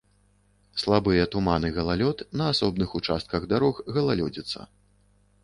Слабыя 0.83 1.25
туман 1.35 1.67
і 1.69 1.71
галалёд, 1.75 2.17
на 2.41 2.49
асобных 2.53 2.97
участках 3.01 3.47
дарог 3.53 3.83
галалёдзіца. 3.99 4.59